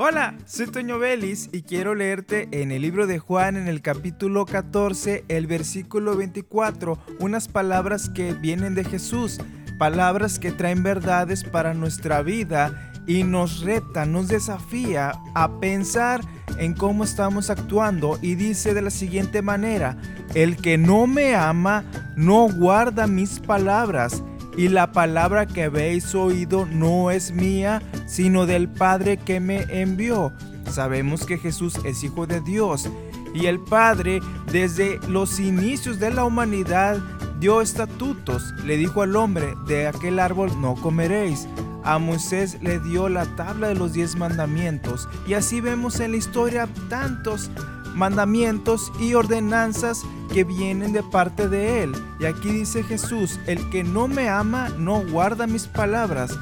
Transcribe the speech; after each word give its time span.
Hola, 0.00 0.36
soy 0.46 0.68
Toño 0.68 1.00
Vélez 1.00 1.48
y 1.50 1.62
quiero 1.62 1.96
leerte 1.96 2.46
en 2.52 2.70
el 2.70 2.82
libro 2.82 3.08
de 3.08 3.18
Juan 3.18 3.56
en 3.56 3.66
el 3.66 3.82
capítulo 3.82 4.46
14, 4.46 5.24
el 5.26 5.48
versículo 5.48 6.16
24, 6.16 7.00
unas 7.18 7.48
palabras 7.48 8.08
que 8.08 8.32
vienen 8.32 8.76
de 8.76 8.84
Jesús, 8.84 9.40
palabras 9.76 10.38
que 10.38 10.52
traen 10.52 10.84
verdades 10.84 11.42
para 11.42 11.74
nuestra 11.74 12.22
vida 12.22 12.92
y 13.08 13.24
nos 13.24 13.62
reta, 13.62 14.06
nos 14.06 14.28
desafía 14.28 15.14
a 15.34 15.58
pensar 15.58 16.20
en 16.58 16.74
cómo 16.74 17.02
estamos 17.02 17.50
actuando 17.50 18.20
y 18.22 18.36
dice 18.36 18.74
de 18.74 18.82
la 18.82 18.90
siguiente 18.90 19.42
manera, 19.42 19.96
el 20.36 20.58
que 20.58 20.78
no 20.78 21.08
me 21.08 21.34
ama 21.34 21.84
no 22.14 22.48
guarda 22.48 23.08
mis 23.08 23.40
palabras 23.40 24.22
y 24.58 24.66
la 24.66 24.90
palabra 24.90 25.46
que 25.46 25.62
habéis 25.62 26.16
oído 26.16 26.66
no 26.66 27.12
es 27.12 27.30
mía, 27.30 27.80
sino 28.06 28.44
del 28.44 28.68
Padre 28.68 29.16
que 29.16 29.38
me 29.38 29.62
envió. 29.70 30.32
Sabemos 30.68 31.24
que 31.24 31.38
Jesús 31.38 31.78
es 31.84 32.02
Hijo 32.02 32.26
de 32.26 32.40
Dios 32.40 32.90
y 33.32 33.46
el 33.46 33.60
Padre 33.60 34.18
desde 34.50 34.98
los 35.06 35.38
inicios 35.38 36.00
de 36.00 36.10
la 36.10 36.24
humanidad 36.24 36.98
dio 37.38 37.62
estatutos. 37.62 38.52
Le 38.64 38.76
dijo 38.76 39.02
al 39.02 39.14
hombre, 39.14 39.54
de 39.68 39.86
aquel 39.86 40.18
árbol 40.18 40.50
no 40.60 40.74
comeréis. 40.74 41.46
A 41.84 42.00
Moisés 42.00 42.58
le 42.60 42.80
dio 42.80 43.08
la 43.08 43.26
tabla 43.36 43.68
de 43.68 43.76
los 43.76 43.92
diez 43.92 44.16
mandamientos 44.16 45.08
y 45.28 45.34
así 45.34 45.60
vemos 45.60 46.00
en 46.00 46.10
la 46.10 46.16
historia 46.16 46.68
tantos 46.88 47.48
mandamientos 47.98 48.92
y 49.00 49.14
ordenanzas 49.14 50.04
que 50.32 50.44
vienen 50.44 50.92
de 50.92 51.02
parte 51.02 51.48
de 51.48 51.82
Él. 51.82 51.92
Y 52.20 52.24
aquí 52.24 52.50
dice 52.50 52.82
Jesús, 52.84 53.38
el 53.46 53.68
que 53.70 53.82
no 53.84 54.08
me 54.08 54.28
ama 54.28 54.68
no 54.78 55.02
guarda 55.06 55.46
mis 55.46 55.66
palabras. 55.66 56.38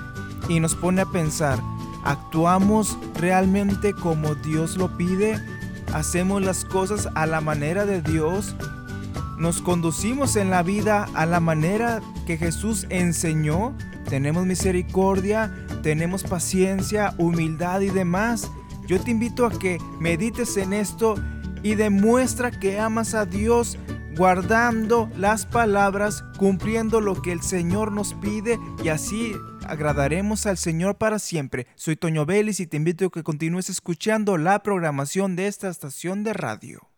Y 0.48 0.60
nos 0.60 0.74
pone 0.74 1.00
a 1.00 1.06
pensar, 1.06 1.58
¿actuamos 2.04 2.96
realmente 3.18 3.94
como 3.94 4.34
Dios 4.36 4.76
lo 4.76 4.96
pide? 4.96 5.42
¿Hacemos 5.92 6.42
las 6.42 6.64
cosas 6.64 7.08
a 7.14 7.26
la 7.26 7.40
manera 7.40 7.86
de 7.86 8.02
Dios? 8.02 8.54
¿Nos 9.38 9.62
conducimos 9.62 10.36
en 10.36 10.50
la 10.50 10.62
vida 10.62 11.08
a 11.14 11.26
la 11.26 11.40
manera 11.40 12.00
que 12.26 12.36
Jesús 12.36 12.86
enseñó? 12.90 13.74
¿Tenemos 14.08 14.46
misericordia? 14.46 15.52
¿Tenemos 15.82 16.22
paciencia, 16.22 17.14
humildad 17.18 17.80
y 17.80 17.90
demás? 17.90 18.50
Yo 18.86 19.00
te 19.00 19.10
invito 19.10 19.46
a 19.46 19.50
que 19.50 19.78
medites 19.98 20.56
en 20.56 20.72
esto 20.72 21.16
y 21.62 21.74
demuestra 21.74 22.50
que 22.50 22.78
amas 22.78 23.14
a 23.14 23.26
Dios 23.26 23.78
guardando 24.16 25.10
las 25.16 25.44
palabras, 25.44 26.24
cumpliendo 26.38 27.00
lo 27.00 27.20
que 27.20 27.32
el 27.32 27.42
Señor 27.42 27.92
nos 27.92 28.14
pide 28.14 28.58
y 28.82 28.88
así 28.88 29.34
agradaremos 29.66 30.46
al 30.46 30.56
Señor 30.56 30.96
para 30.96 31.18
siempre. 31.18 31.66
Soy 31.74 31.96
Toño 31.96 32.24
Vélez 32.24 32.60
y 32.60 32.66
te 32.66 32.78
invito 32.78 33.06
a 33.06 33.10
que 33.10 33.22
continúes 33.22 33.68
escuchando 33.68 34.38
la 34.38 34.62
programación 34.62 35.36
de 35.36 35.48
esta 35.48 35.68
estación 35.68 36.24
de 36.24 36.32
radio. 36.32 36.88